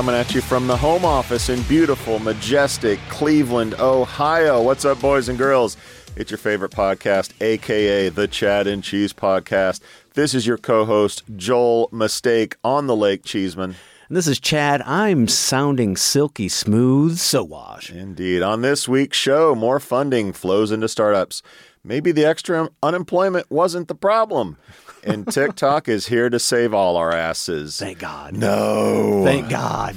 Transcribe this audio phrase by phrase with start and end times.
[0.00, 4.62] Coming at you from the home office in beautiful, majestic Cleveland, Ohio.
[4.62, 5.76] What's up, boys and girls?
[6.16, 9.80] It's your favorite podcast, aka the Chad and Cheese Podcast.
[10.14, 13.76] This is your co host, Joel Mistake on the Lake Cheeseman.
[14.08, 14.80] And this is Chad.
[14.86, 17.94] I'm sounding silky smooth, Sowash.
[17.94, 18.40] Indeed.
[18.40, 21.42] On this week's show, more funding flows into startups.
[21.84, 24.56] Maybe the extra unemployment wasn't the problem.
[25.04, 27.78] And TikTok is here to save all our asses.
[27.78, 28.36] Thank God.
[28.36, 29.22] No.
[29.24, 29.96] Thank God.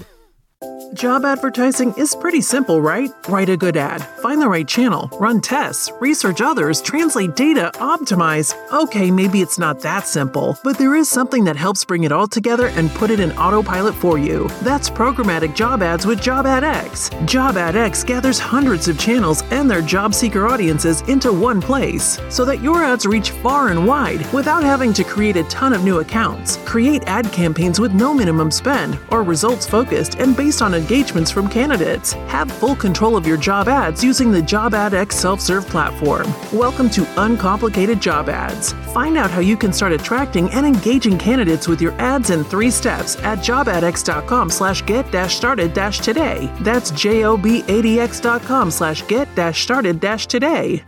[0.92, 3.10] Job advertising is pretty simple, right?
[3.30, 8.54] Write a good ad, find the right channel, run tests, research others, translate data, optimize.
[8.72, 12.28] Okay, maybe it's not that simple, but there is something that helps bring it all
[12.28, 14.50] together and put it in autopilot for you.
[14.62, 17.26] That's programmatic job ads with JobAdx.
[17.26, 17.54] Job
[18.06, 22.84] gathers hundreds of channels and their job seeker audiences into one place so that your
[22.84, 26.58] ads reach far and wide without having to create a ton of new accounts.
[26.66, 31.48] Create ad campaigns with no minimum spend or results focused and based on engagements from
[31.48, 32.14] candidates.
[32.28, 36.34] Have full control of your job ads using the JobAdx self-serve platform.
[36.52, 38.74] Welcome to Uncomplicated Job Ads.
[38.94, 42.72] Find out how you can start attracting and engaging candidates with your ads in three
[42.72, 46.50] steps at jobadx.com slash get dash started dash today.
[46.62, 50.84] That's J-O-B-A-D-X.com slash get dash started dash today.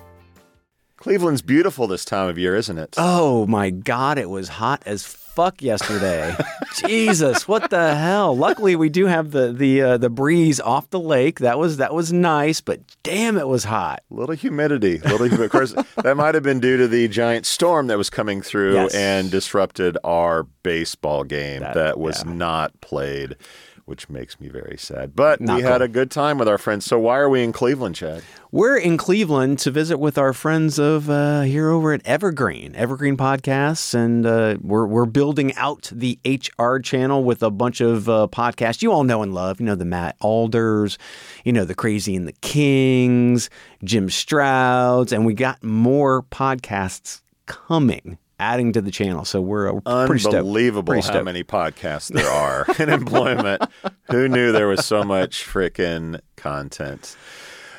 [1.05, 2.95] Cleveland's beautiful this time of year, isn't it?
[2.97, 6.35] Oh my God, it was hot as fuck yesterday.
[6.87, 8.35] Jesus, what the hell?
[8.35, 11.41] Luckily, we do have the the uh, the breeze off the lake.
[11.41, 14.01] That was that was nice, but damn, it was hot.
[14.09, 15.43] little humidity, little humidity.
[15.45, 15.73] Of course,
[16.03, 18.95] that might have been due to the giant storm that was coming through Yes.
[18.95, 22.33] and disrupted our baseball game that, That- was yeah.
[22.33, 23.35] not played,
[23.85, 25.15] which makes me very sad.
[25.15, 26.85] But Not we had a good time with our friends.
[26.85, 28.23] So why are we in Cleveland, Chad?
[28.51, 33.15] We're in Cleveland to visit with our friends of uh, here over at Evergreen, Evergreen
[33.15, 38.27] Podcasts, and uh, we're we're building out the HR channel with a bunch of uh,
[38.31, 39.59] podcasts you all know and love.
[39.59, 40.97] You know the Matt Alders,
[41.43, 43.49] you know the Crazy and the Kings,
[43.83, 49.25] Jim Strouds, and we got more podcasts coming, adding to the channel.
[49.25, 50.25] So we're, we're pretty.
[50.25, 53.63] Unbelievable Pretty how many podcasts there are in employment.
[54.11, 57.15] Who knew there was so much freaking content?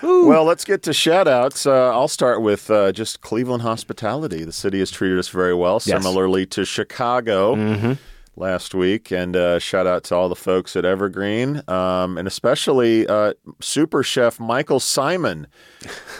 [0.03, 1.67] Well, let's get to shout outs.
[1.67, 4.45] Uh, I'll start with uh, just Cleveland hospitality.
[4.45, 6.03] The city has treated us very well, Yes.
[6.03, 7.97] similarly to Chicago
[8.37, 9.11] last week.
[9.11, 14.03] And uh, shout out to all the folks at Evergreen, um, and especially uh, super
[14.03, 15.47] chef Michael Symon.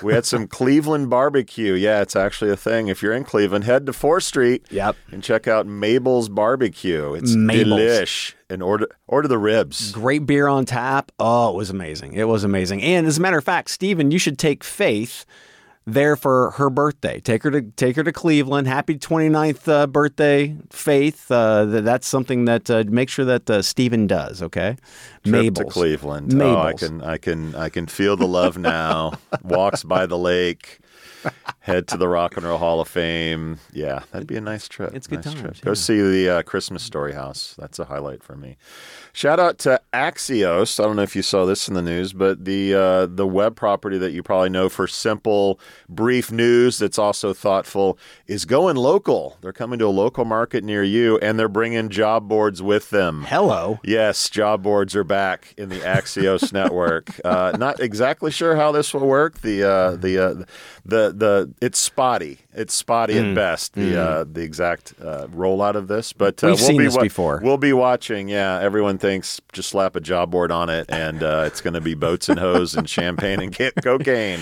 [0.03, 1.75] We had some Cleveland barbecue.
[1.75, 2.89] Yeah, it's actually a thing.
[2.89, 4.97] If you're in Cleveland, head to 4th Street Yep.
[5.13, 7.15] and check out Mabel's Barbecue.
[7.15, 7.81] It's Mabel's.
[7.81, 8.35] delish.
[8.49, 9.91] And order order the ribs.
[9.91, 11.11] Great beer on tap.
[11.19, 12.13] Oh, it was amazing.
[12.13, 12.81] It was amazing.
[12.81, 15.25] And as a matter of fact, Stephen, you should take Faith
[15.87, 17.21] there for her birthday.
[17.21, 18.67] Take her to take her to Cleveland.
[18.67, 21.31] Happy 29th uh, birthday, Faith.
[21.31, 24.43] Uh, th- that's something that uh, make sure that uh, Stephen does.
[24.43, 25.73] Okay, Trip to Mabel's.
[25.73, 26.41] Cleveland.
[26.41, 29.13] Oh, I can I can I can feel the love now.
[29.43, 30.81] Walks by the lake.
[31.61, 33.59] Head to the Rock and Roll Hall of Fame.
[33.73, 34.95] Yeah, that'd be a nice trip.
[34.95, 35.61] It's good nice times, Trip.
[35.63, 35.75] Go yeah.
[35.75, 37.55] see the uh, Christmas Story House.
[37.59, 38.57] That's a highlight for me.
[39.13, 40.79] Shout out to Axios.
[40.79, 43.57] I don't know if you saw this in the news, but the uh, the web
[43.57, 45.59] property that you probably know for simple,
[45.89, 49.39] brief news that's also thoughtful is going local.
[49.41, 53.25] They're coming to a local market near you, and they're bringing job boards with them.
[53.27, 53.81] Hello.
[53.83, 57.09] Yes, job boards are back in the Axios network.
[57.25, 59.41] Uh, not exactly sure how this will work.
[59.41, 60.45] The uh, the uh,
[60.85, 62.39] the the it's spotty.
[62.53, 63.31] It's spotty Mm.
[63.31, 63.73] at best.
[63.75, 66.97] The uh, the exact uh, rollout of this, but uh, We've we'll seen be this
[66.97, 67.41] wa- before.
[67.43, 68.29] We'll be watching.
[68.29, 71.81] Yeah, everyone thinks just slap a job board on it, and uh, it's going to
[71.81, 74.41] be boats and hose and champagne and cocaine.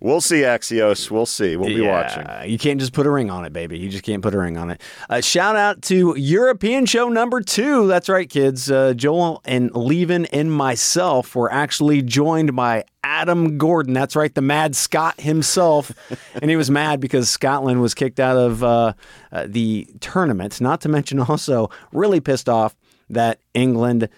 [0.00, 1.10] We'll see, Axios.
[1.10, 1.56] We'll see.
[1.56, 2.26] We'll be watching.
[2.50, 3.78] You can't just put a ring on it, baby.
[3.78, 4.80] You just can't put a ring on it.
[5.08, 7.86] Uh, shout out to European show number two.
[7.86, 8.70] That's right, kids.
[8.70, 13.94] Uh, Joel and Lieven and myself were actually joined by Adam Gordon.
[13.94, 15.92] That's right, the Mad Scott himself.
[16.34, 18.92] and he was mad because Scotland was kicked out of uh,
[19.32, 20.60] uh, the tournament.
[20.60, 22.76] Not to mention, also really pissed off
[23.08, 24.08] that England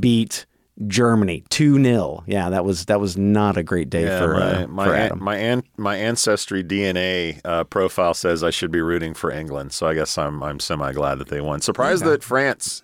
[0.00, 0.46] beat.
[0.86, 4.62] Germany two 0 Yeah, that was that was not a great day Yeah, for, my
[4.62, 8.80] uh, my for an- my an- my ancestry DNA uh, profile says I should be
[8.80, 11.60] rooting for England, so I guess I'm I'm semi glad that they won.
[11.60, 12.82] Surprised that France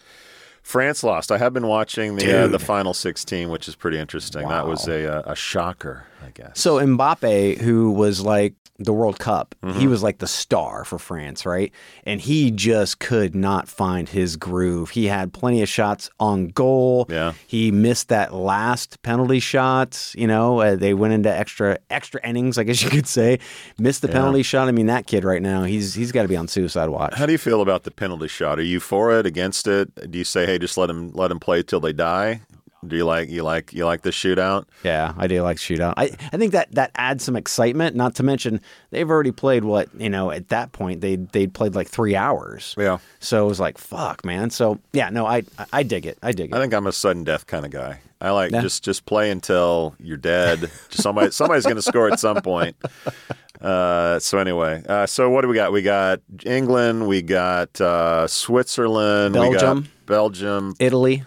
[0.62, 1.30] France lost.
[1.30, 4.48] I have been watching the uh, the final 16, which is pretty interesting.
[4.48, 6.58] That was a uh, a shocker, I guess.
[6.60, 9.78] So Mbappe, who was like the World Cup, Mm-hmm.
[9.78, 11.72] he was like the star for France, right?
[12.04, 14.90] And he just could not find his groove.
[14.90, 17.06] He had plenty of shots on goal.
[17.08, 17.32] Yeah.
[17.46, 20.12] He missed that last penalty shot.
[20.16, 23.38] You know, uh, they went into extra extra innings, I guess you could say.
[23.78, 24.66] Missed the penalty shot.
[24.68, 27.14] I mean, that kid right now, he's he's got to be on suicide watch.
[27.14, 28.58] How do you feel about the penalty shot?
[28.58, 30.10] Are you for it, against it?
[30.10, 32.40] Do you say, hey, just let him let him play till they die?
[32.88, 34.64] Do you like you like you like the shootout?
[34.82, 35.94] Yeah, I do like shootout.
[35.96, 37.96] I, I think that that adds some excitement.
[37.96, 38.60] Not to mention
[38.90, 42.74] they've already played what you know at that point they they'd played like three hours.
[42.78, 42.98] Yeah.
[43.20, 44.50] So it was like fuck, man.
[44.50, 45.42] So yeah, no, I
[45.72, 46.18] I dig it.
[46.22, 46.54] I dig it.
[46.56, 48.00] I think I'm a sudden death kind of guy.
[48.20, 48.62] I like Yeah.
[48.62, 50.70] just just play until you're dead.
[50.90, 52.76] Somebody somebody's going to score at some point.
[53.60, 55.72] Uh, so anyway, uh, so what do we got?
[55.72, 59.80] We got England, we got uh, Switzerland, we Belgium.
[59.82, 60.74] got Belgium.
[60.78, 61.24] Italy,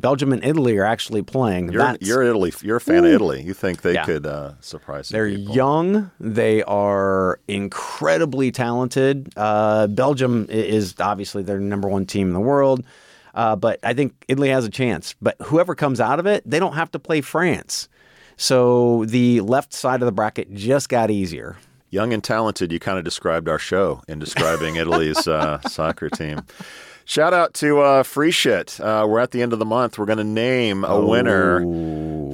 [0.00, 1.72] Belgium, and Italy are actually playing.
[1.72, 2.52] You're you're Italy.
[2.62, 3.42] You're a fan of Italy.
[3.42, 4.04] You think they Yeah.
[4.04, 5.08] could uh, surprise?
[5.08, 5.54] They're people.
[5.54, 6.10] young.
[6.20, 9.32] They are incredibly talented.
[9.36, 12.84] Uh, Belgium is obviously their number one team in the world.
[13.34, 15.14] Uh, but I think Italy has a chance.
[15.22, 17.88] But whoever comes out of it, they don't have to play France.
[18.36, 21.56] So the left side of the bracket just got easier.
[21.90, 22.70] young and talented.
[22.72, 26.40] You kind of described our show in describing Italy's uh, soccer team.
[27.08, 28.78] Shout out to uh, Free Shit.
[28.78, 29.98] Uh, we're at the end of the month.
[29.98, 31.60] We're going to name a winner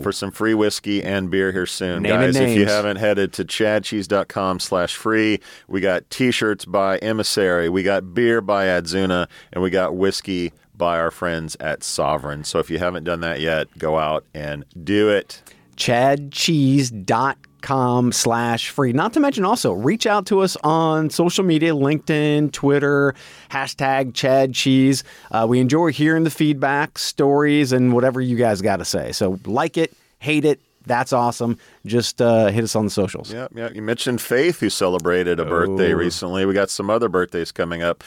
[0.03, 2.03] for some free whiskey and beer here soon.
[2.03, 5.39] Naming Guys, if you haven't headed to chadcheese.com slash free,
[5.69, 10.99] we got t-shirts by Emissary, we got beer by Adzuna, and we got whiskey by
[10.99, 12.45] our friends at Sovren.
[12.45, 15.41] So if you haven't done that yet, go out and do it.
[15.77, 18.93] chadcheese.com slash free.
[18.93, 23.15] Not to mention also reach out to us on social media, LinkedIn, Twitter,
[23.51, 25.05] hashtag Chad Cheese.
[25.31, 29.13] Uh, we enjoy hearing the feedback, stories, and whatever you guys got to say.
[29.13, 30.61] So like it, hate it.
[30.87, 31.59] That's awesome.
[31.87, 33.33] Just uh, hit us on the socials.
[33.33, 33.71] Yeah, yeah.
[33.71, 36.45] You mentioned Faith, who celebrated a birthday recently.
[36.45, 38.05] We got some other birthdays coming up.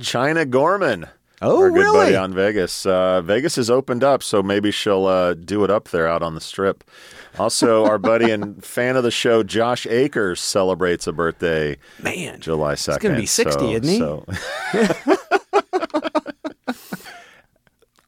[0.00, 1.06] China Gorman.
[1.40, 1.98] Oh, our good really?
[1.98, 2.84] buddy on Vegas.
[2.84, 6.34] Uh, Vegas has opened up, so maybe she'll uh, do it up there out on
[6.34, 6.84] the strip.
[7.38, 12.74] Also, our buddy and fan of the show, Josh Akers, celebrates a birthday Man, July
[12.74, 13.00] 2nd.
[13.00, 13.98] gonna be 60, so, isn't he?
[13.98, 15.16] So.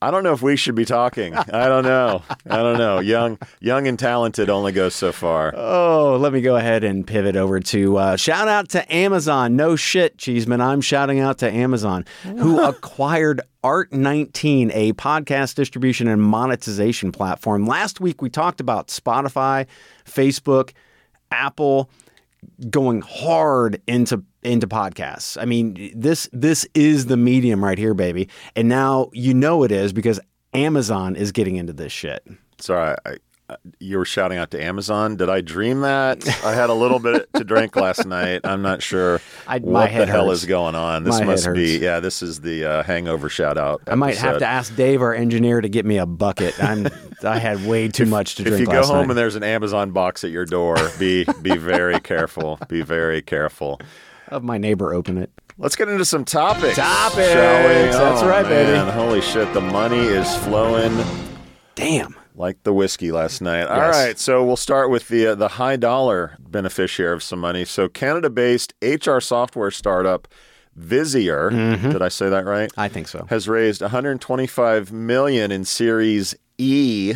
[0.03, 1.35] I don't know if we should be talking.
[1.35, 2.23] I don't know.
[2.49, 3.01] I don't know.
[3.11, 5.53] Young, young and talented only goes so far.
[5.55, 9.57] Oh, let me go ahead and pivot over to uh, shout out to Amazon.
[9.57, 10.63] No shit, Cheeseman.
[10.63, 17.67] I'm shouting out to Amazon, who acquired Art19, a podcast distribution and monetization platform.
[17.67, 19.67] Last week, we talked about Spotify,
[20.07, 20.73] Facebook,
[21.31, 21.91] Apple
[22.71, 25.41] going hard into into podcasts.
[25.41, 28.29] I mean, this this is the medium right here, baby.
[28.57, 30.21] And now you know it is because
[30.53, 32.27] Amazon is getting into this shit.
[32.59, 33.17] Sorry, I,
[33.79, 35.17] you were shouting out to Amazon.
[35.17, 36.27] Did I dream that?
[36.45, 38.41] I had a little bit to drink last night.
[38.45, 40.41] I'm not sure I- what the head hell hurts.
[40.43, 41.05] is going on.
[41.05, 42.01] This My must be yeah.
[42.01, 43.83] This is the uh, hangover shout out.
[43.87, 46.63] I might have to ask Dave, our engineer, to get me a bucket.
[46.63, 46.89] I'm
[47.23, 48.67] I had way too much to drink.
[48.67, 48.75] Last night.
[48.75, 49.11] If you go home night.
[49.11, 52.59] and there's an Amazon box at your door, be be very careful.
[52.69, 53.81] Be very careful.
[54.31, 55.31] Have my neighbor open it.
[55.59, 56.77] Let's get into some topics.
[56.77, 57.33] Topics!
[57.33, 57.75] shall we?
[57.91, 58.79] That's Oh, right, baby.
[58.93, 60.97] Holy shit, the money is flowing
[61.75, 62.15] Damn.
[62.41, 63.67] Like the whiskey last night.
[63.69, 63.95] All Yes.
[63.97, 67.65] right, so we'll start with the uh, the high dollar beneficiary of some money.
[67.65, 70.27] So Canada-based HR software startup
[70.79, 71.91] Visier, Mm-hmm.
[71.91, 72.71] did I say that right?
[72.77, 73.27] I think so.
[73.29, 77.15] Has raised 125 million in Series E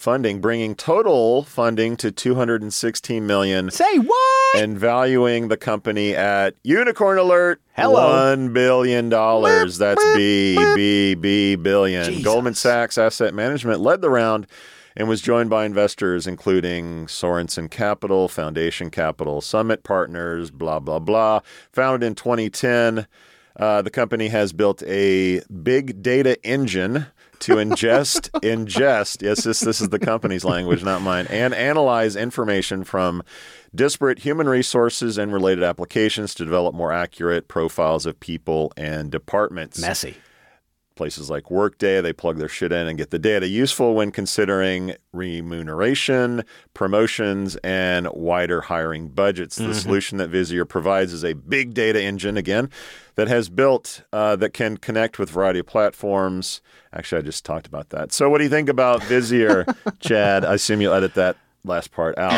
[0.00, 4.56] funding, bringing total funding to 216 million Say what?
[4.56, 8.08] and valuing the company at unicorn alert Hello.
[8.08, 9.76] one billion dollars.
[9.78, 12.06] That's B B B billion.
[12.06, 12.24] Jesus.
[12.24, 14.46] Goldman Sachs Asset Management led the round
[14.96, 21.40] and was joined by investors including Sorenson Capital, Foundation Capital, Summit Partners, blah blah blah.
[21.72, 23.06] Founded in 2010,
[23.56, 27.06] uh, the company has built a big data engine
[27.40, 29.22] to ingest, ingest.
[29.22, 33.22] Yes, this this is the company's language, not mine, and analyze information from
[33.74, 39.80] disparate human resources and related applications to develop more accurate profiles of people and departments.
[39.80, 40.16] Messy.
[41.00, 44.96] Places like Workday, they plug their shit in and get the data useful when considering
[45.14, 49.56] remuneration, promotions, and wider hiring budgets.
[49.56, 52.68] The solution that Visier provides is a big data engine, again,
[53.14, 56.60] that has built uh, that can connect with a variety of platforms.
[56.92, 58.12] Actually, I just talked about that.
[58.12, 60.44] So, what do you think about Visier, Chad?
[60.44, 62.32] I assume you'll edit that last part out.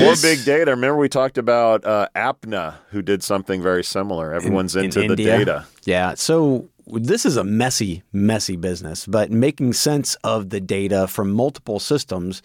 [0.00, 0.72] More big data.
[0.72, 4.34] Remember, we talked about uh, Apna, who did something very similar.
[4.34, 5.38] Everyone's in into the India.
[5.38, 5.66] data.
[5.84, 6.14] Yeah.
[6.14, 11.80] So this is a messy, messy business, but making sense of the data from multiple
[11.80, 12.42] systems,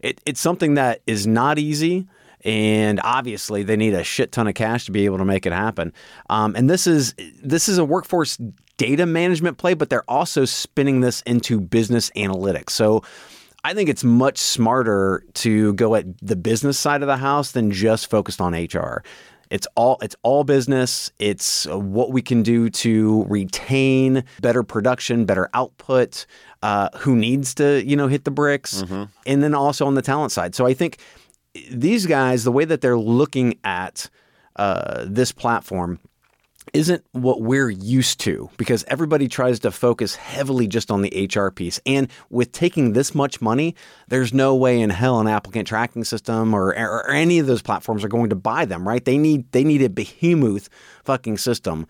[0.00, 2.06] it, it's something that is not easy.
[2.44, 5.52] And obviously, they need a shit ton of cash to be able to make it
[5.52, 5.92] happen.
[6.28, 8.36] Um, and this is this is a workforce
[8.78, 12.70] data management play, but they're also spinning this into business analytics.
[12.70, 13.04] So
[13.64, 17.70] I think it's much smarter to go at the business side of the house than
[17.70, 19.04] just focused on HR.
[19.52, 21.12] It's all it's all business.
[21.18, 26.26] It's uh, what we can do to retain better production, better output.
[26.62, 28.82] Uh, who needs to you know hit the bricks,
[29.26, 30.54] and then also on the talent side.
[30.54, 30.98] So I think
[31.70, 34.08] these guys, the way that they're looking at
[34.56, 35.98] uh, this platform,
[36.72, 41.50] isn't what we're used to because everybody tries to focus heavily just on the HR
[41.50, 41.80] piece.
[41.84, 43.74] And with taking this much money,
[44.08, 48.04] there's no way in hell an applicant tracking system or, or any of those platforms
[48.04, 49.04] are going to buy them, right?
[49.04, 50.68] They need they need a behemoth
[51.04, 51.86] fucking system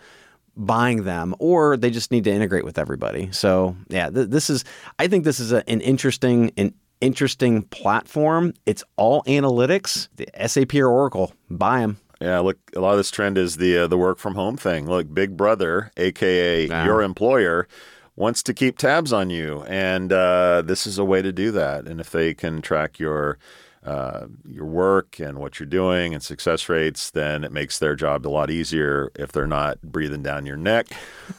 [0.56, 3.30] buying them or they just need to integrate with everybody.
[3.32, 4.64] So, yeah, th- this is
[4.98, 8.54] I think this is a, an interesting an interesting platform.
[8.66, 10.08] It's all analytics.
[10.16, 11.98] The SAP or Oracle, buy them.
[12.22, 14.86] Yeah, look, a lot of this trend is the uh, the work from home thing.
[14.88, 16.84] Look, Big Brother, aka Yeah.
[16.84, 17.66] your employer,
[18.14, 21.86] wants to keep tabs on you, and uh, this is a way to do that.
[21.86, 23.38] And if they can track your
[23.84, 28.24] uh, your work and what you're doing and success rates, then it makes their job
[28.24, 30.86] a lot easier if they're not breathing down your neck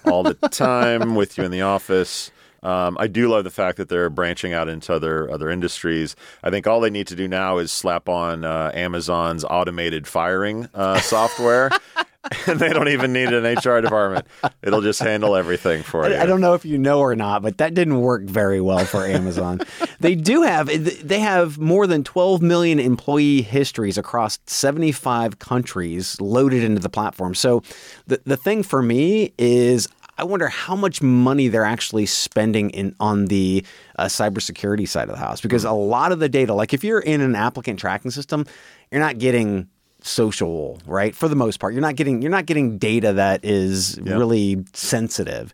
[0.05, 2.31] all the time with you in the office.
[2.63, 6.15] Um, I do love the fact that they're branching out into other other industries.
[6.43, 10.70] I think all they need to do now is slap on uh, Amazon's automated firing
[10.74, 11.70] uh, software,
[12.48, 14.25] and they don't even need an HR department.
[14.62, 16.15] It'll just handle everything for you.
[16.15, 19.05] I, don't know if you know or not, but that didn't work very well for
[19.05, 19.60] Amazon.
[20.00, 20.67] they do have
[21.05, 27.36] they have more than 12 million employee histories across 75 countries loaded into the platform.
[27.36, 27.62] So
[28.08, 32.96] the the thing for me is I wonder how much money they're actually spending in
[33.00, 33.65] on the
[33.98, 37.00] uh, cybersecurity side of the house because a lot of the data, like if you're
[37.00, 38.46] in an applicant tracking system,
[38.91, 39.67] you're not getting
[40.01, 41.15] social, right?
[41.15, 45.53] For the most part, you're not getting you're not getting data that is really sensitive.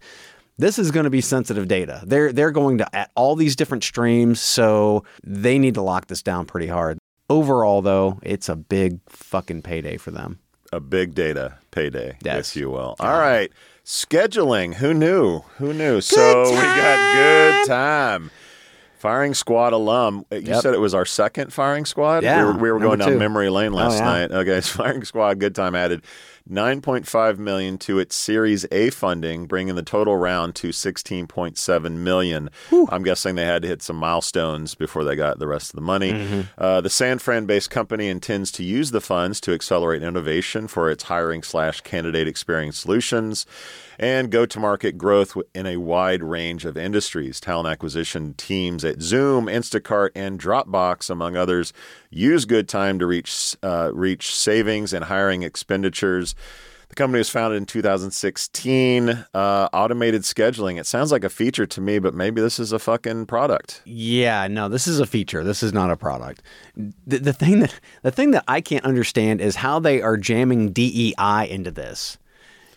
[0.57, 2.01] This is going to be sensitive data.
[2.05, 6.21] They're they're going to at all these different streams, so they need to lock this
[6.21, 6.97] down pretty hard.
[7.29, 10.39] Overall, though, it's a big fucking payday for them.
[10.73, 12.49] a big data payday, Yes.
[12.51, 12.95] if you will.
[12.99, 13.51] All right.
[13.93, 14.75] Scheduling.
[14.75, 15.39] Who knew?
[15.57, 15.99] Who knew?
[15.99, 18.29] so we got GoodTime.
[18.99, 20.25] Firing squad alum.
[20.31, 20.61] Uh, You Yep.
[20.61, 22.21] said it was our second firing squad?
[22.21, 24.05] Yeah, We were, we were going number down memory lane last yeah.
[24.05, 24.31] night.
[24.31, 24.61] Okay.
[24.61, 26.03] Firing squad, GoodTime added
[26.49, 32.49] 9.5 million to its Series A funding, bringing the total round to 16.7 million.
[32.89, 35.81] I'm guessing they had to hit some milestones before they got the rest of the
[35.81, 36.13] money.
[36.13, 36.41] Mm-hmm.
[36.57, 41.03] Uh, the San Fran-based company intends to use the funds to accelerate innovation for its
[41.03, 43.45] hiring slash candidate experience solutions
[43.99, 47.41] and go-to-market growth in a wide range of industries.
[47.41, 51.73] Talent acquisition teams at Zoom, Instacart, and Dropbox, among others,
[52.09, 56.33] use GoodTime to reach uh, reach savings and hiring expenditures.
[56.89, 59.09] The company was founded in 2016.
[59.09, 60.79] Uh, automated scheduling.
[60.79, 63.83] It sounds like a feature to me, but maybe this is a fucking product.
[63.85, 65.43] Yeah, no, this is a feature.
[65.43, 66.41] This is not a product.
[66.75, 70.71] The, the thing that the thing that I can't understand is how they are jamming
[70.71, 72.17] DEI into this.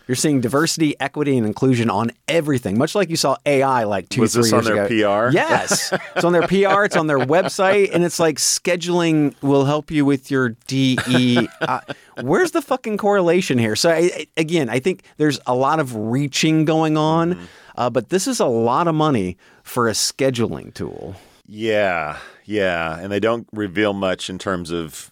[0.07, 4.19] You're seeing diversity, equity, and inclusion on everything, much like you saw AI like two,
[4.21, 5.29] Was three this years on their ago.
[5.29, 5.33] PR?
[5.33, 6.83] Yes, it's on their PR.
[6.83, 11.47] It's on their website, and it's like scheduling will help you with your DE.
[11.61, 11.79] Uh,
[12.21, 13.77] where's the fucking correlation here?
[13.77, 17.43] So I, I- again, I think there's a lot of reaching going on, Mm-hmm.
[17.77, 21.15] uh, but this is a lot of money for a scheduling tool.
[21.47, 25.11] Yeah, yeah, and they don't reveal much in terms of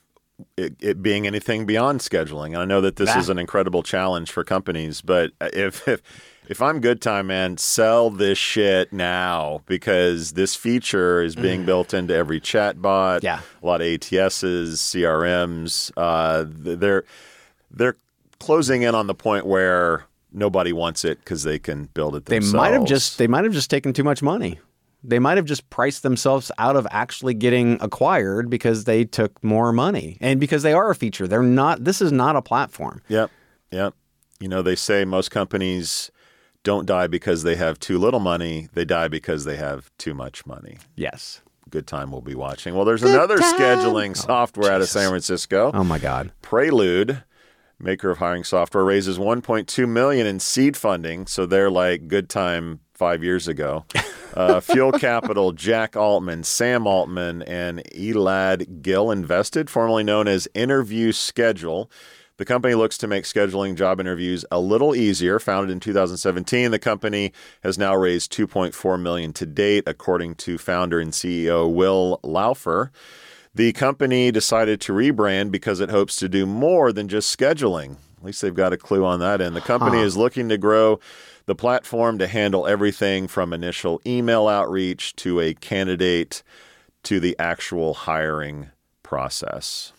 [0.57, 2.47] it, it being anything beyond scheduling.
[2.47, 6.01] And I know that this is an incredible challenge for companies, but if if
[6.47, 12.13] if I'm GoodTime, man, sell this shit now because this feature is being built into
[12.13, 13.21] every chat bot.
[13.21, 13.23] Mm.
[13.23, 13.41] Yeah.
[13.61, 15.91] a lot of ATSs, CRMs.
[15.95, 17.05] Uh, they're
[17.69, 17.95] they're
[18.39, 22.39] closing in on the point where nobody wants it because they can build it They
[22.39, 24.59] might have just they might have just taken too much money.
[25.03, 29.71] They might have just priced themselves out of actually getting acquired because they took more
[29.71, 31.27] money and because they are a feature.
[31.27, 31.83] They're not.
[31.83, 33.01] This is not a platform.
[33.07, 33.31] Yep.
[33.71, 33.95] Yep.
[34.39, 36.11] You know, they say most companies
[36.63, 38.69] don't die because they have too little money.
[38.73, 40.77] They die because they have too much money.
[40.95, 41.41] Yes.
[41.69, 42.75] GoodTime we'll be watching.
[42.75, 45.71] Well, there's another scheduling oh, software out of San Francisco.
[45.73, 46.31] Oh my God.
[46.41, 47.23] Prelude,
[47.79, 51.25] maker of hiring software, raises 1.2 million in seed funding.
[51.27, 53.83] So they're like GoodTime five years ago.
[54.35, 61.11] Uh, Fuel Capital, Jack Altman, Sam Altman, and Elad Gil invested, formerly known as Interview
[61.11, 61.89] Schedule.
[62.37, 65.39] The company looks to make scheduling job interviews a little easier.
[65.39, 70.99] Founded in 2017, the company has now raised 2.4 million to date, according to founder
[70.99, 72.91] and CEO Will Laufer.
[73.55, 77.97] The company decided to rebrand because it hopes to do more than just scheduling.
[78.19, 79.55] At least they've got a clue on that end.
[79.55, 80.99] The company is looking to grow
[81.45, 86.43] the platform to handle everything from initial email outreach to a candidate
[87.03, 88.69] to the actual hiring
[89.03, 89.93] process.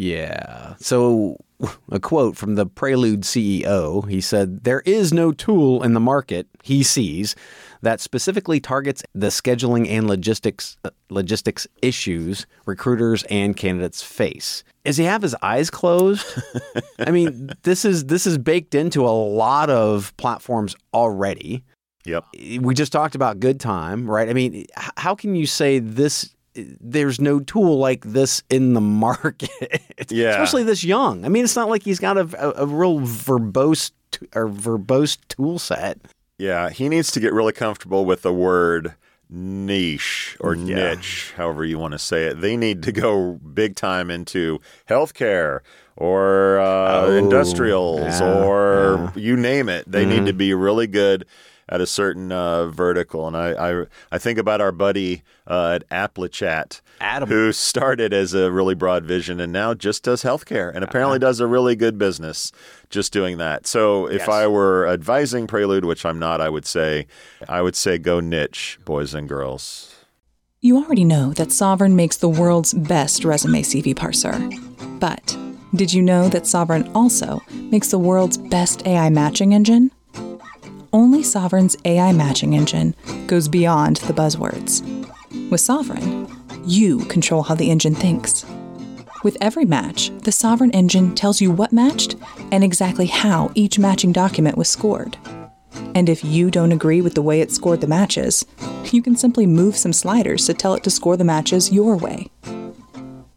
[0.00, 0.76] Yeah.
[0.78, 1.36] So,
[1.92, 6.48] a quote from the Prelude CEO he said, There is no tool in the market
[6.62, 7.36] he sees
[7.82, 14.64] that specifically targets the scheduling and logistics, uh, logistics issues recruiters and candidates face.
[14.86, 16.26] Does he have his eyes closed?
[16.98, 21.62] I mean, this is this is baked into a lot of platforms already.
[22.06, 22.24] Yep.
[22.62, 24.30] We just talked about GoodTime, right?
[24.30, 24.64] I mean,
[24.96, 26.34] how can you say this
[26.80, 29.50] there's no tool like this in the market?
[30.08, 30.30] Yeah.
[30.30, 31.24] Especially this young.
[31.24, 32.22] I mean, it's not like he's got a,
[32.60, 35.98] a, a real verbose t- or verbose tool set.
[36.38, 38.94] Yeah, he needs to get really comfortable with the word
[39.28, 40.94] niche or Yeah.
[40.94, 42.40] niche, however you want to say it.
[42.40, 45.60] They need to go big time into healthcare
[45.96, 49.84] or uh, Oh, industrials yeah, or you name it.
[49.90, 51.26] They need to be really good
[51.70, 53.26] at a certain uh, vertical.
[53.26, 57.28] And I, I, I think about our buddy uh, at Applechat, Adam.
[57.28, 61.28] who started as a really broad vision and now just does healthcare and apparently Uh-huh.
[61.28, 62.50] does a really good business
[62.90, 63.66] just doing that.
[63.66, 64.28] So if Yes.
[64.28, 67.06] I were advising Prelude, which I'm not, I would say,
[67.48, 69.94] I would say go niche, boys and girls.
[70.60, 74.38] You already know that Sovren makes the world's best resume CV parser.
[75.00, 75.34] But
[75.74, 79.90] did you know that Sovren also makes the world's best AI matching engine?
[80.92, 82.96] Only Sovren's AI matching engine
[83.28, 84.82] goes beyond the buzzwords.
[85.48, 86.28] With Sovren,
[86.66, 88.44] you control how the engine thinks.
[89.22, 92.16] With every match, the Sovren engine tells you what matched
[92.50, 95.16] and exactly how each matching document was scored.
[95.94, 98.44] And if you don't agree with the way it scored the matches,
[98.90, 102.30] you can simply move some sliders to tell it to score the matches your way.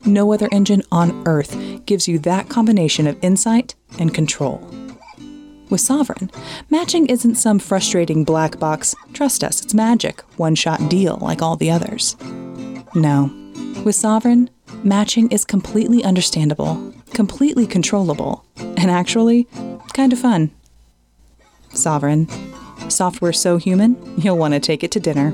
[0.06, 4.68] No other engine on Earth gives you that combination of insight and control.
[5.74, 6.32] With Sovren,
[6.70, 11.56] matching isn't some frustrating black box, trust us, it's magic, one shot deal like all
[11.56, 12.16] the others.
[12.94, 13.24] No.
[13.84, 14.50] With Sovren,
[14.84, 19.48] matching is completely understandable, completely controllable, and actually,
[19.94, 20.52] kind of fun.
[21.72, 22.30] Sovren.
[22.92, 25.34] Software so human, you'll want to take it to dinner.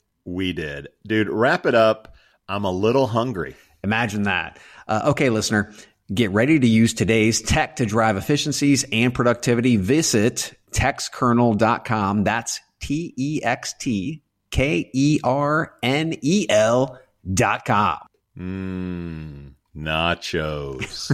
[0.25, 0.89] We did.
[1.05, 2.15] Dude, wrap it up.
[2.47, 3.55] I'm a little hungry.
[3.83, 4.59] Imagine that.
[4.87, 5.73] Uh, okay, listener,
[6.13, 9.77] get ready to use today's tech to drive efficiencies and productivity.
[9.77, 12.23] Visit textkernel.com.
[12.23, 16.99] That's T E X T K E R N E L
[17.33, 17.99] dot com.
[18.37, 21.11] Mmm, nachos.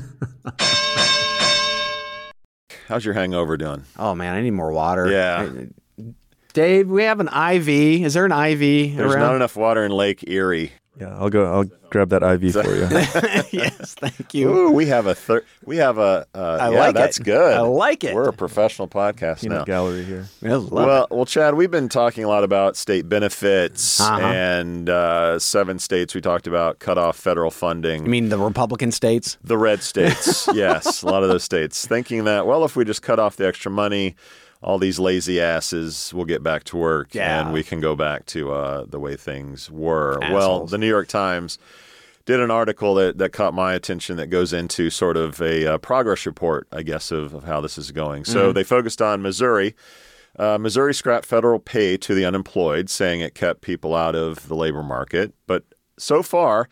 [2.88, 3.84] How's your hangover doing?
[3.98, 5.10] Oh man, I need more water.
[5.12, 5.50] Yeah.
[6.58, 7.70] Dave, we have an IV.
[7.70, 8.98] Is there an IV?
[8.98, 9.20] There's around?
[9.20, 10.72] not enough water in Lake Erie.
[11.00, 11.46] Yeah, I'll go.
[11.46, 12.88] I'll grab that IV for you.
[13.62, 14.50] yes, thank you.
[14.50, 16.26] Ooh, we have a thir- we have a.
[16.34, 17.26] Uh, I yeah, like that's it.
[17.26, 17.54] good.
[17.56, 18.16] I like it.
[18.16, 19.64] We're a professional podcast Peanut now.
[19.66, 20.26] gallery here.
[20.44, 21.12] I love Well, it.
[21.12, 24.20] well, Chad, we've been talking a lot about state benefits Uh-huh.
[24.26, 26.16] and uh, seven states.
[26.16, 28.04] We talked about cut off federal funding.
[28.04, 29.38] I mean, the Republican states.
[29.44, 33.04] The red states, yes, a lot of those states, thinking that well, if we just
[33.04, 34.16] cut off the extra money,
[34.62, 37.42] all these lazy asses will get back to work, Yeah.
[37.42, 40.18] and we can go back to uh, the way things were.
[40.20, 41.60] Well, the New York Times
[42.26, 45.78] did an article that, that caught my attention that goes into sort of a uh,
[45.78, 48.26] progress report, I guess, of, of how this is going.
[48.26, 49.76] So they focused on Missouri.
[50.38, 54.56] Uh, Missouri scrapped federal pay to the unemployed, saying it kept people out of the
[54.56, 55.34] labor market.
[55.48, 55.64] But
[55.98, 56.68] so far,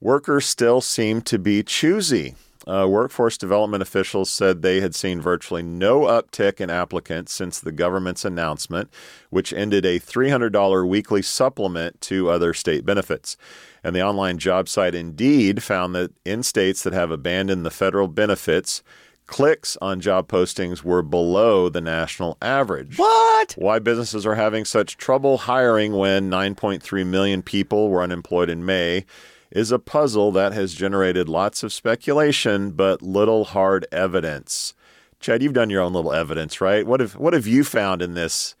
[0.00, 2.34] workers still seem to be choosy.
[2.66, 7.72] Uh, workforce development officials said they had seen virtually no uptick in applicants since the
[7.72, 8.90] government's announcement,
[9.30, 13.36] which ended a $300 weekly supplement to other state benefits.
[13.82, 18.08] And the online job site Indeed found that in states that have abandoned the federal
[18.08, 18.82] benefits,
[19.26, 22.98] clicks on job postings were below the national average.
[22.98, 23.54] What?
[23.58, 29.04] Why businesses are having such trouble hiring when 9.3 million people were unemployed in May
[29.54, 34.74] is a puzzle that has generated lots of speculation but little hard evidence.
[35.20, 36.86] Chad, you've done your own little evidence, right?
[36.86, 38.54] What have what have you found in this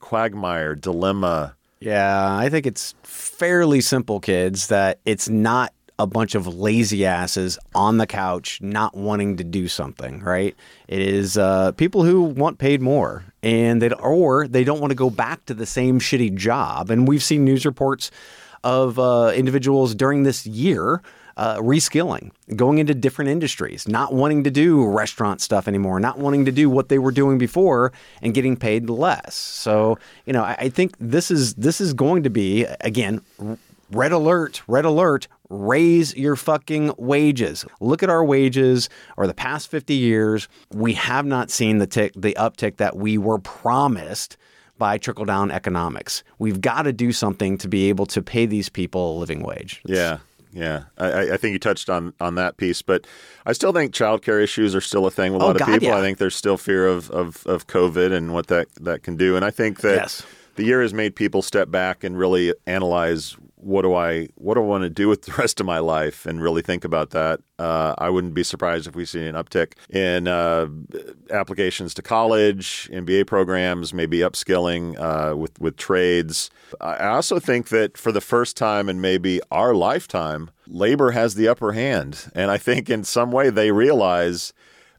[0.00, 1.56] quagmire dilemma?
[1.80, 7.58] Yeah, I think it's fairly simple, kids, that it's not a bunch of lazy asses
[7.74, 10.54] on the couch not wanting to do something, right?
[10.88, 14.96] It is uh, people who want paid more and they or they don't want to
[14.96, 16.90] go back to the same shitty job.
[16.90, 18.10] And we've seen news reports
[18.66, 21.00] of uh, individuals during this year
[21.36, 26.44] uh, reskilling, going into different industries, not wanting to do restaurant stuff anymore, not wanting
[26.46, 29.36] to do what they were doing before, and getting paid less.
[29.36, 33.20] So, you know, I, I think this is this is going to be again.
[33.92, 37.64] Red alert, red alert, raise your fucking wages.
[37.80, 40.48] Look at our wages over the past 50 years.
[40.72, 44.36] We have not seen the tick the uptick that we were promised
[44.78, 46.22] by trickle down economics.
[46.38, 49.80] We've got to do something to be able to pay these people a living wage.
[49.86, 50.18] Yeah,
[50.52, 50.84] yeah.
[50.98, 53.06] I, I- I think you touched on on that piece, but
[53.46, 55.66] I still think childcare issues are still a thing with a Oh, lot of God,
[55.72, 55.88] people.
[55.88, 55.98] yeah.
[55.98, 59.36] I think there's still fear of, of of COVID and what that that can do,
[59.36, 60.22] and I think that Yes.
[60.56, 64.60] The year has made people step back and really analyze what do I what do
[64.60, 67.40] I want to do with the rest of my life and really think about that.
[67.58, 70.66] Uh, I wouldn't be surprised if we see an uptick in uh,
[71.30, 76.50] applications to college, MBA programs, maybe upskilling uh, with with trades.
[76.80, 81.48] I also think that for the first time in maybe our lifetime, labor has the
[81.48, 84.52] upper hand, and I think in some way they realize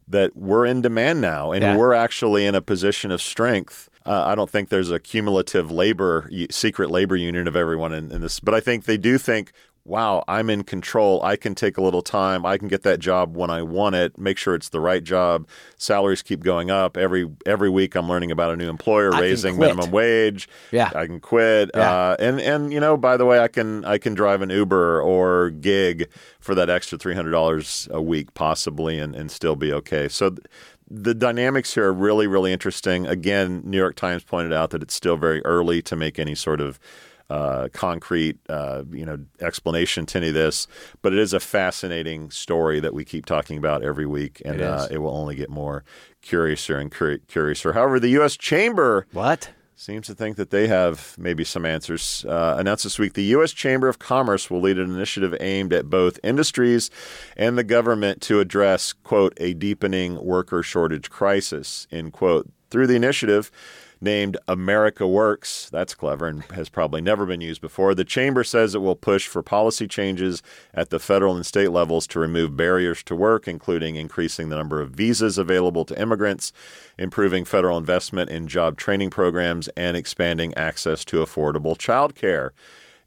[0.09, 1.75] that we're in demand now and Yeah.
[1.77, 3.89] we're actually in a position of strength.
[4.07, 8.21] Uh, I don't think there's a cumulative labor, secret labor union of everyone in, in
[8.21, 9.51] this, but I think they do think,
[9.83, 11.23] wow, I'm in control.
[11.23, 12.45] I can take a little time.
[12.45, 14.17] I can get that job when I want it.
[14.17, 15.47] Make sure it's the right job.
[15.77, 17.95] Salaries keep going up every every week.
[17.95, 20.49] I'm learning about a new employer I raising minimum wage.
[20.71, 20.91] Yeah.
[20.93, 21.71] I can quit.
[21.73, 21.89] Yeah.
[21.89, 25.01] Uh, and and you know, by the way, I can I can drive an Uber
[25.01, 29.71] or gig for that extra three hundred dollars a week, possibly, and, and still be
[29.73, 30.07] okay.
[30.09, 30.35] So.
[30.89, 33.07] Th- the dynamics here are really, really interesting.
[33.07, 36.61] Again, New York Times pointed out that it's still very early to make any sort
[36.61, 36.79] of
[37.29, 40.65] uh, concrete, uh, you know, explanation to any of this,
[41.01, 44.63] but it is a fascinating story that we keep talking about every week, and It
[44.63, 45.83] uh, it will only get more
[46.21, 47.73] curiouser and curi- curiouser.
[47.73, 48.37] However, the U.S.
[48.37, 49.49] Chamber What?
[49.79, 52.25] Seems to think that they have maybe some answers.
[52.27, 53.53] Uh, announced this week, the U.S.
[53.53, 56.89] Chamber of Commerce will lead an initiative aimed at both industries
[57.37, 62.49] and the government to address, quote, a deepening worker shortage crisis, end quote.
[62.69, 63.51] Through the initiative,
[64.01, 65.69] named America Works.
[65.69, 67.95] That's clever and has probably never been used before.
[67.95, 70.41] The chamber says it will push for policy changes
[70.73, 74.81] at the federal and state levels to remove barriers to work, including increasing the number
[74.81, 76.51] of visas available to immigrants,
[76.97, 82.53] improving federal investment in job training programs, and expanding access to affordable child care.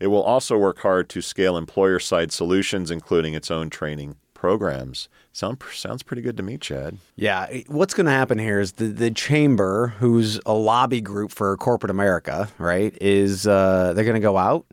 [0.01, 5.09] It will also work hard to scale employer side solutions, including its own training programs.
[5.33, 6.99] Sound, sounds pretty good to me, Chad.
[7.15, 11.57] Yeah, what's going to happen here is the, the chamber, who's a lobby group for
[11.57, 14.67] corporate America, right, is uh, they're going to go out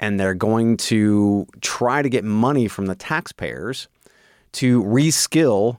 [0.00, 3.88] and they're going to try to get money from the taxpayers
[4.52, 5.78] to reskill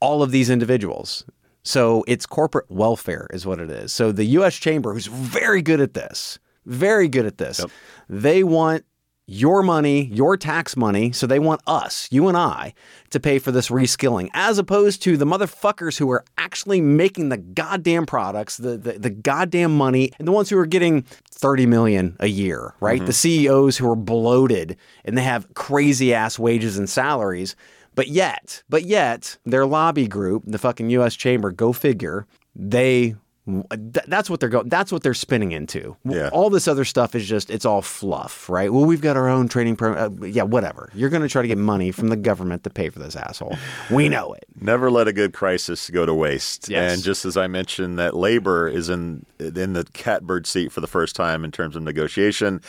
[0.00, 1.24] all of these individuals.
[1.62, 3.92] So it's corporate welfare, is what it is.
[3.92, 4.56] So the U.S.
[4.56, 7.70] Chamber, who's very good at this, very good at this, yep.
[8.08, 8.84] they want
[9.30, 11.12] your money, your tax money.
[11.12, 12.74] So they want us, you and I,
[13.10, 17.36] to pay for this reskilling, as opposed to the motherfuckers who are actually making the
[17.36, 22.16] goddamn products, the, the, the goddamn money, and the ones who are getting 30 million
[22.18, 22.98] a year, right?
[22.98, 23.06] Mm-hmm.
[23.06, 27.54] The CEOs who are bloated and they have crazy ass wages and salaries.
[27.94, 33.14] But yet, but yet, their lobby group, the fucking US Chamber, go figure, they
[33.46, 34.68] that's what they're going.
[34.68, 35.96] That's what they're spinning into.
[36.04, 36.28] Yeah.
[36.32, 38.72] All this other stuff is just it's all fluff, right?
[38.72, 40.22] Well, we've got our own training program.
[40.22, 40.90] Uh, yeah, whatever.
[40.94, 43.56] You're going to try to get money from the government to pay for this asshole.
[43.90, 44.44] We know it.
[44.60, 46.68] Never let a good crisis go to waste.
[46.68, 46.92] Yes.
[46.92, 50.86] And just as I mentioned, that labor is in in the catbird seat for the
[50.86, 52.60] first time in terms of negotiation.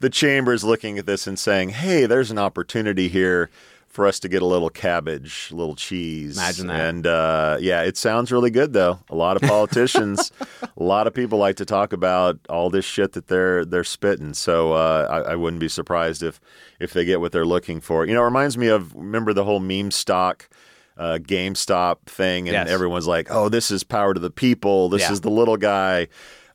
[0.00, 3.50] The chamber is looking at this and saying, "Hey, there's an opportunity here."
[3.94, 6.36] For us to get a little cabbage, a little cheese.
[6.36, 6.80] Imagine that.
[6.80, 8.98] And uh, yeah, it sounds really good though.
[9.08, 10.32] A lot of politicians,
[10.76, 14.34] a lot of people like to talk about all this shit that they're they're spitting.
[14.34, 16.40] So uh, I, I, wouldn't be surprised if
[16.80, 18.04] if they get what they're looking for.
[18.04, 20.48] You know, it reminds me of remember the whole meme stock.
[20.96, 22.68] Uh, GameStop thing, and yes.
[22.68, 24.88] everyone's like, "Oh, this is power to the people.
[24.88, 25.10] This yeah.
[25.10, 26.06] is the little guy."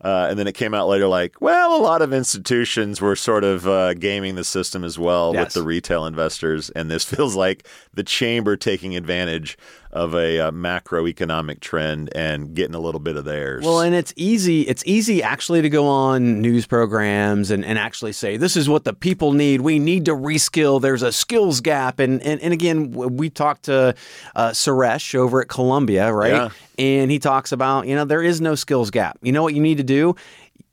[0.02, 3.44] Uh, and then it came out later like, well, a lot of institutions were sort
[3.44, 5.46] of uh, gaming the system as well yes.
[5.46, 6.70] with the retail investors.
[6.70, 9.58] And this feels like the chamber taking advantage
[9.92, 13.66] of a uh, macroeconomic trend and getting a little bit of theirs.
[13.66, 14.62] Well, and it's easy.
[14.62, 18.84] It's easy actually to go on news programs and, and actually say this is what
[18.84, 19.62] the people need.
[19.62, 20.80] We need to reskill.
[20.80, 22.00] There's a skills gap.
[22.00, 23.96] And and, and again, we talked to
[24.36, 26.34] uh, Suresh over at Columbia, right?
[26.34, 26.50] Yeah.
[26.78, 29.18] And he talks about you know there is no skills gap.
[29.22, 30.16] You know what you need to do?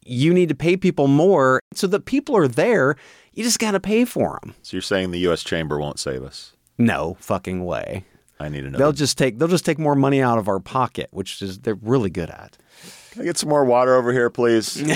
[0.05, 2.97] You need to pay people more so that people are there.
[3.33, 4.55] You just got to pay for them.
[4.63, 5.43] So you're saying the U.S.
[5.43, 6.53] Chamber won't save us?
[6.79, 8.05] No fucking way.
[8.39, 8.79] I need to know.
[8.79, 11.75] They'll just take they'll just take more money out of our pocket, which is they're
[11.77, 12.59] really good at.
[13.13, 14.83] Can I get some more water over here, please?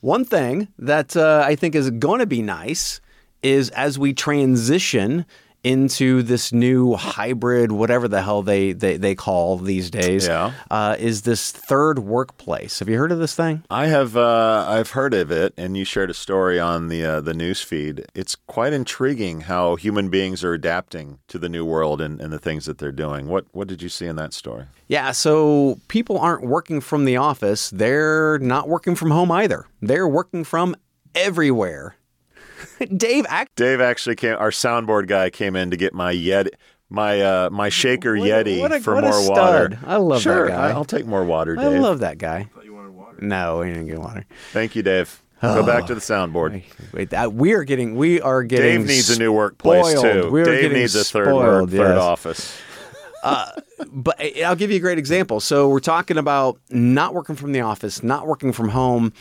[0.00, 3.00] One thing that uh, I think is going to be nice
[3.42, 5.26] is as we transition
[5.64, 10.52] into this new hybrid, whatever the hell they they, they call these days, yeah.
[10.70, 12.78] uh, is this third workplace.
[12.78, 13.64] Have you heard of this thing?
[13.70, 14.16] I have.
[14.16, 17.60] Uh, I've heard of it, and you shared a story on the uh, the news
[17.60, 18.06] feed.
[18.14, 22.38] It's quite intriguing how human beings are adapting to the new world and, and the
[22.38, 23.28] things that they're doing.
[23.28, 24.64] What what did you see in that story?
[24.86, 27.70] Yeah, so people aren't working from the office.
[27.70, 29.66] They're not working from home either.
[29.82, 30.76] They're working from
[31.14, 31.96] everywhere.
[32.96, 34.36] Dave, act- Dave actually came.
[34.36, 36.50] Our soundboard guy came in to get my Yeti,
[36.88, 39.74] my uh, my shaker What Yeti what a- for what a more stud.
[39.74, 39.78] water.
[39.86, 40.70] I love that guy.
[40.70, 42.48] I'll take more water, I love that guy.
[43.20, 44.24] No, we didn't get water.
[44.52, 45.20] Thank you, Dave.
[45.42, 46.62] Go back to the oh, soundboard.
[46.92, 50.24] Wait, that, we are getting we are getting Dave needs a new workplace spoiled.
[50.24, 50.30] too.
[50.30, 51.98] We are Dave getting needs a third spoiled, work, third yes.
[51.98, 52.58] office.
[53.24, 53.50] Uh,
[53.88, 55.40] but eh, eh, I'll give you a great example.
[55.40, 59.12] So we're talking about not working from the office, not working from home.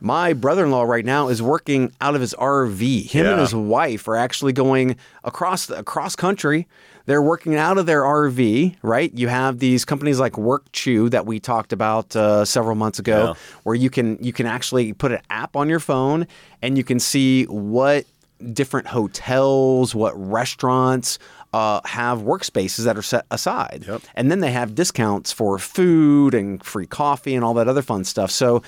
[0.00, 3.10] My brother-in-law right now is working out of his RV.
[3.10, 6.66] Him and his wife are actually going across the, across country.
[7.06, 9.12] They're working out of their RV, right?
[9.14, 13.34] You have these companies like WorkChew that we talked about uh, several months ago, Yeah.
[13.62, 16.26] where you can you can actually put an app on your phone
[16.62, 18.04] and you can see what
[18.52, 21.18] different hotels, what restaurants
[21.54, 23.84] uh, have workspaces that are set aside.
[23.88, 24.02] Yep.
[24.14, 28.04] And then they have discounts for food and free coffee and all that other fun
[28.04, 28.30] stuff.
[28.30, 28.62] So,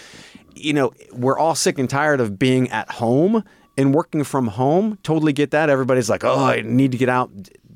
[0.55, 3.45] you know, we're all sick and tired of being at home
[3.77, 4.99] and working from home.
[5.03, 5.71] Totally get that.
[5.71, 7.31] Everybody's like, oh, I need to get out.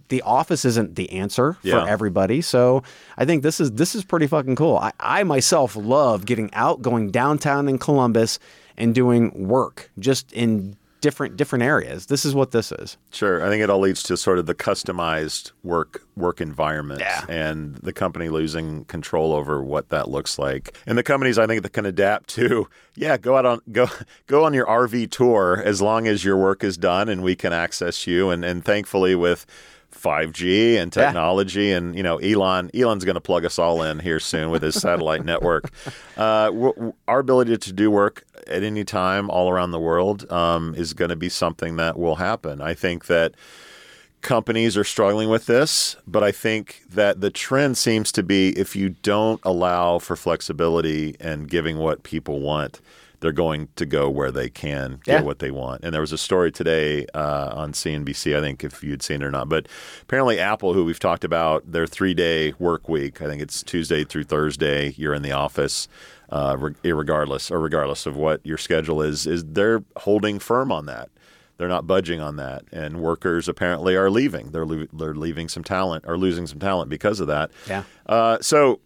[0.09, 1.83] The office isn't the answer Yeah.
[1.85, 2.41] for everybody.
[2.43, 2.83] So
[3.17, 4.77] I think this is this is pretty fucking cool.
[4.77, 8.39] I, I myself love getting out, going downtown in Columbus
[8.77, 12.07] and doing work just in different different areas.
[12.07, 12.97] This is what this is.
[13.13, 13.45] Sure.
[13.45, 17.27] I think it all leads to sort of the customized work work environment Yeah.
[17.29, 20.75] and the company losing control over what that looks like.
[20.87, 23.87] And the companies I think that can adapt to, yeah, go out on go
[24.27, 27.53] go on your RV tour as long as your work is done and we can
[27.53, 29.45] access you and and thankfully with
[30.05, 31.05] 5G and Yeah.
[31.07, 32.71] technology, and you know Elon.
[32.75, 35.71] Elon's going to plug us all in here soon with his satellite network.
[36.17, 40.31] Uh, w- w- our ability to do work at any time, all around the world,
[40.31, 42.61] um, is going to be something that will happen.
[42.61, 43.33] I think that
[44.21, 48.75] companies are struggling with this, but I think that the trend seems to be if
[48.75, 52.81] you don't allow for flexibility and giving what people want,
[53.25, 55.23] they're going to go where they can get Yeah.
[55.23, 55.83] what they want.
[55.83, 59.25] And there was a story today uh, on CNBC, I think if you'd seen it
[59.25, 59.67] or not, but
[60.03, 64.05] apparently Apple, who we've talked about, their three day work week, I think it's Tuesday
[64.05, 65.89] through Thursday, you're in the office.
[66.31, 70.85] Uh, re- irregardless or regardless of what your schedule is, is they're holding firm on
[70.87, 71.09] that
[71.57, 74.51] they're not budging on that, and workers apparently are leaving.
[74.51, 77.53] They're le- they're leaving some talent or losing some talent because of that.
[77.69, 77.85] Yeah.
[78.07, 78.81] Uh, so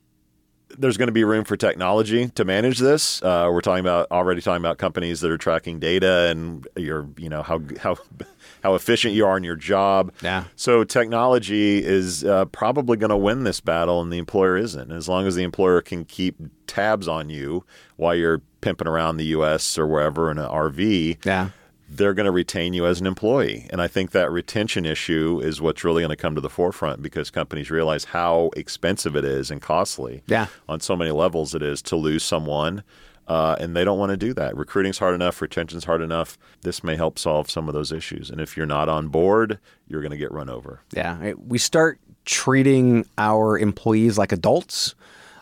[0.76, 3.22] there's going to be room for technology to manage this.
[3.22, 7.28] Uh, we're talking about already talking about companies that are tracking data and your you
[7.28, 7.96] know how how
[8.62, 10.12] how efficient you are in your job.
[10.22, 10.44] Yeah.
[10.56, 14.90] So technology is uh, probably going to win this battle, and the employer isn't.
[14.92, 17.64] As long as the employer can keep tabs on you
[17.96, 19.78] while you're pimping around the U.S.
[19.78, 21.50] or wherever in an RV, Yeah.
[21.88, 23.66] They're going to retain you as an employee.
[23.70, 27.02] And I think that retention issue is what's really going to come to the forefront
[27.02, 30.46] because companies realize how expensive it is and costly Yeah.
[30.68, 32.82] on so many levels it is to lose someone.
[33.26, 34.56] Uh, and they don't want to do that.
[34.56, 36.38] Recruiting's hard enough, retention's hard enough.
[36.62, 38.30] This may help solve some of those issues.
[38.30, 40.80] And if you're not on board, you're going to get run over.
[40.94, 44.94] Yeah, we start treating our employees like adults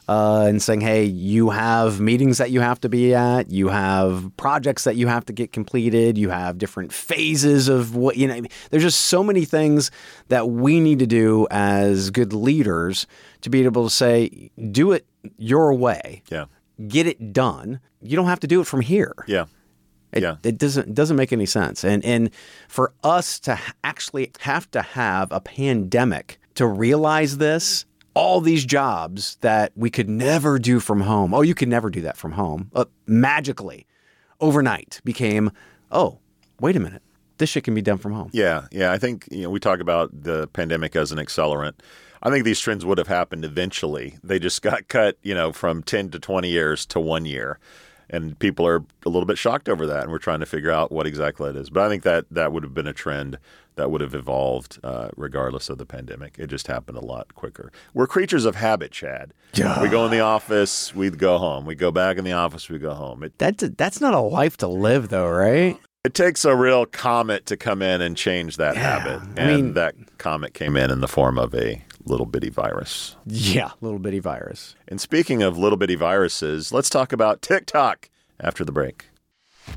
[0.09, 4.31] uh, and saying, hey, you have meetings that you have to be at, you have
[4.37, 8.41] projects that you have to get completed, you have different phases of what, you know,
[8.71, 9.91] there's just so many things
[10.29, 13.07] that we need to do as good leaders
[13.41, 15.07] to be able to say, do it
[15.39, 16.45] your way, Yeah.
[16.87, 17.81] get it done.
[18.01, 19.13] You don't have to do it from here.
[19.27, 19.47] Yeah.
[20.13, 20.37] It, Yeah.
[20.45, 21.83] it doesn't doesn't make any sense.
[21.85, 22.31] And and
[22.69, 27.85] for us to actually have to have a pandemic to realize this,
[28.17, 31.35] all these jobs that we could never do from home.
[31.35, 32.71] Oh, you could never do that from home.
[32.75, 33.87] Uh, magically,
[34.41, 35.53] overnight became,
[35.93, 36.19] oh,
[36.59, 37.03] wait a minute,
[37.37, 38.31] this shit can be done from home.
[38.33, 38.91] Yeah, yeah.
[38.91, 41.75] I think you know we talk about the pandemic as an accelerant.
[42.23, 44.19] I think these trends would have happened eventually.
[44.25, 47.59] They just got cut, you know, from ten to twenty years to one year,
[48.09, 50.05] and people are a little bit shocked over that.
[50.05, 51.69] And we're trying to figure out what exactly it is.
[51.69, 53.37] But I think that that would have been a trend
[53.77, 56.37] that would have evolved uh, regardless of the pandemic.
[56.39, 57.71] It just happened a lot quicker.
[57.95, 59.33] We're creatures of habit, Chad.
[59.55, 59.81] Yeah.
[59.83, 61.65] We go in the office, we go home.
[61.67, 63.23] We go back in the office, we go home.
[63.23, 65.79] It That's that's not a life to live, though, right?
[66.05, 69.41] it takes a real comet to come in and change that Yeah, habit.
[69.43, 73.17] I mean- that comet came in in the form of a little bitty virus.
[73.27, 74.77] Yeah, little bitty virus.
[74.87, 78.09] And speaking of little bitty viruses, let's talk about TikTok
[78.39, 79.07] after the break.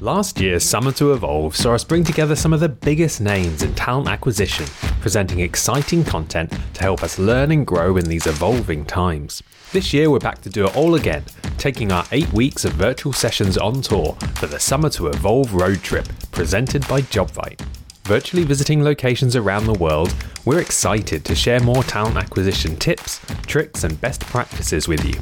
[0.02, 3.76] Last year's Summer to Evolve saw us bring together some of the biggest names in
[3.76, 4.66] talent acquisition,
[5.02, 9.44] presenting exciting content to help us learn and grow in these evolving times.
[9.74, 11.26] This year, we're back to do it all again,
[11.58, 15.84] taking our eight weeks of virtual sessions on tour for the Summer to Evolve road
[15.84, 17.60] trip, presented by Jobvite.
[18.06, 23.84] Virtually visiting locations around the world, we're excited to share more talent acquisition tips, tricks,
[23.84, 25.20] and best practices with you.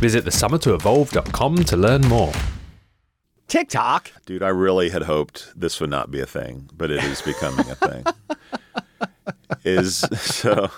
[0.00, 2.32] Visit thesummertoevolve.com to learn more.
[3.52, 4.10] TikTok.
[4.24, 7.68] Dude, I really had hoped this would not be a thing, but it is becoming
[7.68, 8.04] a thing.
[9.64, 10.70] is so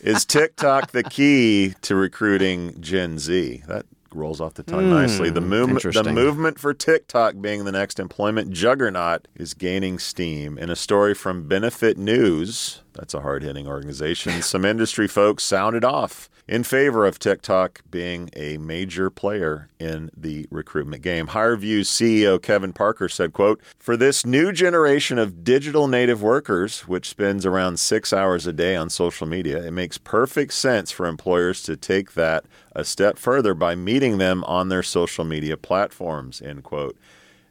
[0.00, 3.64] is TikTok the key to recruiting Gen Z?
[3.66, 5.30] That rolls off the tongue hmm, nicely.
[5.30, 10.58] The movement the movement for TikTok being the next employment juggernaut is gaining steam.
[10.58, 16.28] In a story from Benefit News, that's a hard-hitting organization, some industry folks sounded off
[16.48, 21.28] in favor of TikTok being a major player in the recruitment game.
[21.28, 27.08] HireVue's CEO Kevin Parker said, quote, "For this new generation of digital native workers, which
[27.08, 31.62] spends around 6 hours a day on social media, it makes perfect sense for employers
[31.64, 32.44] to take that
[32.76, 36.96] a step further by meeting them on their social media platforms." End quote.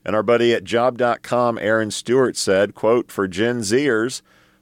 [0.05, 4.21] And our buddy at job.com, Arran Stewart said, quote, "For Gen Zers,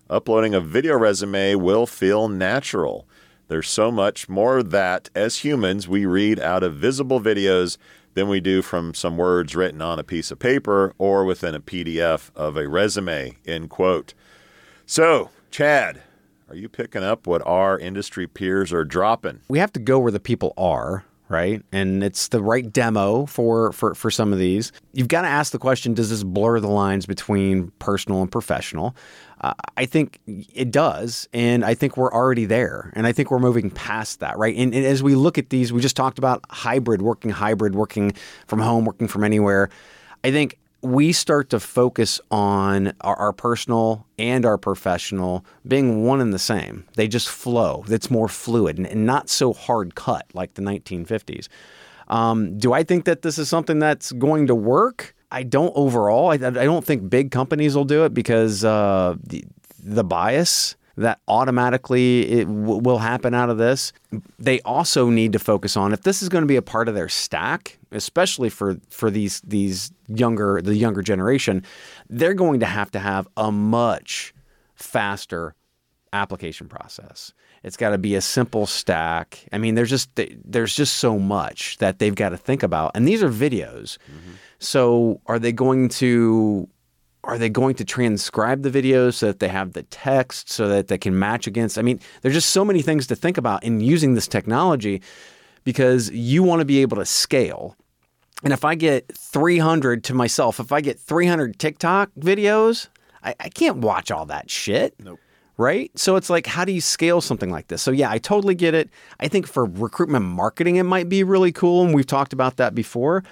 [0.09, 3.07] uploading a video resume will feel natural.
[3.47, 7.77] There's so much more that, as humans, we read out of visible videos
[8.13, 11.59] than we do from some words written on a piece of paper or within a
[11.59, 13.37] PDF of a resume.
[13.45, 14.13] End quote.
[14.85, 16.01] So, Chad,
[16.49, 19.41] are you picking up what our industry peers are dropping?
[19.47, 21.63] we have to go where the people are, right?
[21.71, 24.71] And it's the right demo for for for some of these.
[24.93, 28.95] You've got to ask the question: Does this blur the lines between personal and professional?
[29.41, 33.39] Uh, I think it does, and I think we're already there, and I think we're
[33.39, 34.55] moving past that, right?
[34.55, 38.13] And, and as we look at these, we just talked about hybrid, working hybrid, working
[38.47, 39.69] from home, working from anywhere.
[40.23, 46.19] I think we start to focus on our, our, personal and our professional being one
[46.19, 46.85] and the same.
[46.95, 47.85] They just flow.
[47.87, 51.47] It's more fluid and, and not so hard cut like the 1950s.
[52.09, 55.15] Um, do I think that this is something that's going to work?
[55.31, 56.31] I don't overall.
[56.31, 59.45] I, I don't think big companies will do it because uh, the,
[59.79, 63.93] the bias that automatically it w- will happen out of this.
[64.37, 66.95] They also need to focus on if this is going to be a part of
[66.95, 71.63] their stack, especially for for these these younger the younger generation,
[72.09, 74.33] they're going to have to have a much
[74.75, 75.55] faster
[76.11, 77.33] application process.
[77.63, 79.47] It's got to be a simple stack.
[79.51, 80.09] I mean, there's just
[80.45, 83.97] there's just so much that they've got to think about, and these are videos.
[83.97, 84.33] Mm-hmm.
[84.59, 86.69] So, are they going to
[87.23, 90.87] are they going to transcribe the videos so that they have the text so that
[90.87, 91.77] they can match against?
[91.77, 95.01] I mean, there's just so many things to think about in using this technology
[95.63, 97.77] because you want to be able to scale.
[98.43, 102.89] And if I get 300 to myself, if I get 300 TikTok videos,
[103.23, 104.93] I, I can't watch all that shit.
[104.99, 105.19] Nope.
[105.55, 105.91] Right?
[105.97, 107.81] So it's like, how do you scale something like this?
[107.81, 108.89] So, yeah, I totally get it.
[109.19, 111.85] I think for recruitment marketing, it might be really cool.
[111.85, 113.23] And we've talked about that before.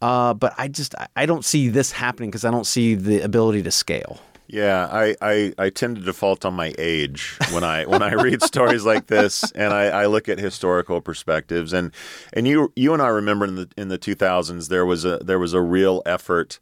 [0.00, 3.62] Uh, but I just I don't see this happening because I don't see the ability
[3.64, 4.20] to scale.
[4.52, 8.42] Yeah, I, I, I tend to default on my age when I when I read
[8.42, 11.92] stories like this, and I, I look at historical perspectives, and
[12.32, 15.18] and you you and I remember in the in the two thousands there was a
[15.18, 16.58] there was a real effort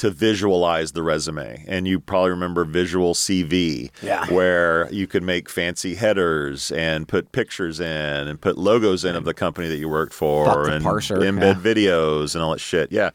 [0.00, 1.62] to visualize the resume.
[1.68, 4.24] And you probably remember Visual CV, yeah.
[4.32, 7.86] where you could make fancy headers and put pictures in
[8.26, 11.74] and put logos in of the company that you worked for and parser, embed yeah.
[11.74, 12.90] videos and all that shit.
[12.90, 13.10] Yeah.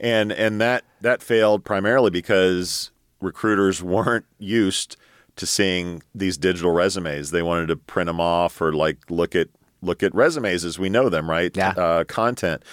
[0.00, 4.96] And and that that failed primarily because recruiters weren't used
[5.36, 7.30] to seeing these digital resumes.
[7.30, 9.48] They wanted to print them off or like look at
[9.82, 11.54] look at resumes as we know them, right?
[11.54, 11.70] Yeah.
[11.70, 12.64] Uh, content.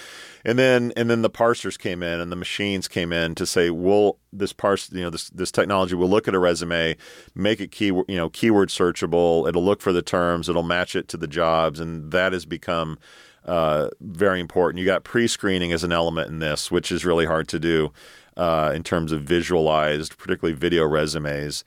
[0.44, 3.68] And then and then the parsers came in and the machines came in to say,
[3.68, 6.96] well, this parse, you know, this this technology will look at a resume,
[7.34, 9.46] make it key, you know, keyword searchable.
[9.48, 12.98] It'll look for the terms, it'll match it to the jobs, and that has become
[13.44, 14.78] uh, very important.
[14.78, 17.92] You got pre-screening as an element in this, which is really hard to do
[18.36, 21.64] uh, in terms of visualized, particularly video resumes.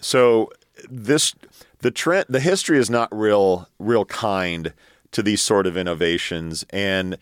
[0.00, 0.50] So
[0.88, 1.34] this
[1.82, 4.72] the trend, the history is not real real kind
[5.10, 7.18] to these sort of innovations, and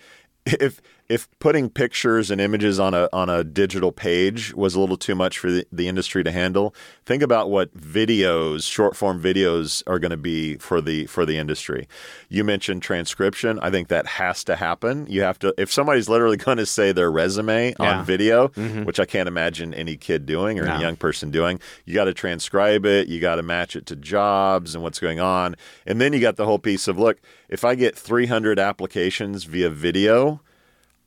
[0.46, 0.80] if
[1.10, 5.16] if putting pictures and images on a on a digital page was a little too
[5.16, 6.72] much for the, the industry to handle,
[7.04, 11.36] think about what videos, short form videos, are going to be for the for the
[11.36, 11.88] industry.
[12.28, 13.58] You mentioned transcription.
[13.60, 15.06] I think that has to happen.
[15.10, 17.98] You have to if somebody's literally going to say their resume Yeah.
[17.98, 18.84] on video, Mhm.
[18.86, 20.74] which I can't imagine any kid doing or No.
[20.74, 21.58] any young person doing.
[21.86, 23.08] You got to transcribe it.
[23.08, 25.56] You got to match it to jobs and what's going on.
[25.86, 29.70] And then you got the whole piece of look, if I get 300 applications via
[29.70, 30.40] video,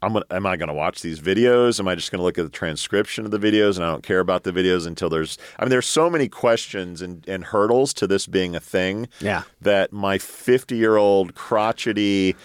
[0.03, 1.79] I'm gonna, am I going to watch these videos?
[1.79, 4.03] Am I just going to look at the transcription of the videos and I don't
[4.03, 7.93] care about the videos until there's, I mean, there's so many questions and, and hurdles
[7.95, 9.43] to this being a thing Yeah.
[9.61, 12.35] that my 50 year old crotchety,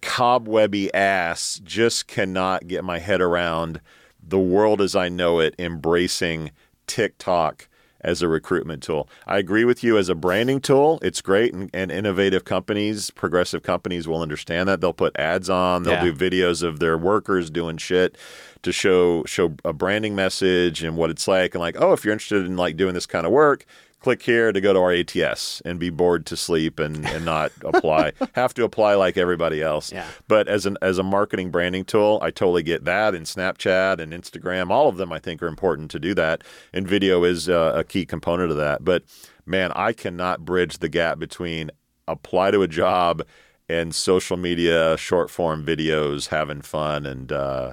[0.00, 3.80] cobwebby ass just cannot get my head around
[4.26, 6.50] the world as I know it embracing
[6.86, 7.68] TikTok
[8.04, 9.08] as a recruitment tool.
[9.26, 10.98] I agree with you as a branding tool.
[11.02, 14.80] It's great, and, and innovative companies, progressive companies will understand that.
[14.80, 15.82] They'll put ads on.
[15.84, 16.12] They'll Yeah.
[16.12, 18.16] do videos of their workers doing shit
[18.62, 21.54] to show show a branding message and what it's like.
[21.54, 23.66] And like, oh, if you're interested in like doing this kind of work,
[24.02, 27.52] click here to go to our ATS and be bored to sleep and, and not
[27.64, 28.12] apply.
[28.34, 29.92] Have to apply like everybody else.
[29.92, 30.06] Yeah.
[30.28, 33.14] But as an as a marketing branding tool, I totally get that.
[33.14, 36.42] And Snapchat and Instagram, all of them I think are important to do that.
[36.72, 38.84] And video is uh, a key component of that.
[38.84, 39.04] But
[39.46, 41.70] man, I cannot bridge the gap between
[42.08, 43.22] apply to a job
[43.68, 47.72] and social media, short form videos, having fun and uh,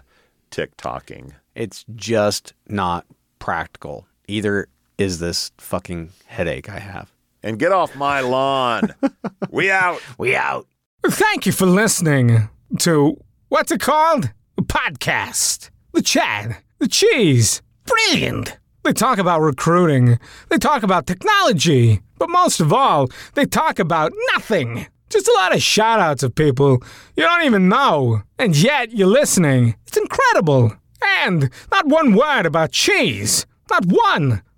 [0.52, 1.34] TikToking.
[1.56, 3.06] It's just not
[3.40, 4.08] practical.
[4.28, 4.68] Either
[5.00, 7.12] is this fucking headache I have.
[7.42, 8.94] And get off my lawn.
[9.50, 10.02] we out.
[10.18, 10.68] We out.
[11.08, 14.32] Thank you for listening to what's it called?
[14.58, 15.70] A podcast.
[15.94, 16.58] The Chad.
[16.80, 17.62] The cheese.
[17.86, 18.58] Brilliant.
[18.84, 20.20] They talk about recruiting.
[20.50, 22.02] They talk about technology.
[22.18, 24.86] But most of all, they talk about nothing.
[25.10, 26.84] Just a lot of shout outs of people
[27.16, 28.22] you don't even know.
[28.38, 29.76] And yet you're listening.
[29.88, 30.74] It's incredible.
[31.02, 33.46] And not one word about cheese.
[33.72, 34.42] Not one.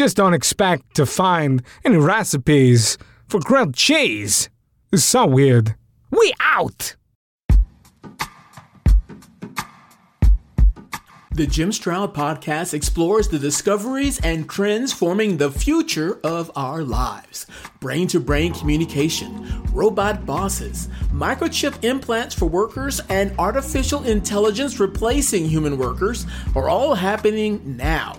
[0.00, 2.96] Just don't expect to find any recipes
[3.28, 4.48] for grilled cheese.
[4.90, 5.74] It's so weird.
[6.10, 6.96] We out!
[11.32, 17.46] The Jim Stroud podcast explores the discoveries and trends forming the future of our lives.
[17.80, 25.76] Brain to brain communication, robot bosses, microchip implants for workers, and artificial intelligence replacing human
[25.76, 26.24] workers
[26.56, 28.18] are all happening now.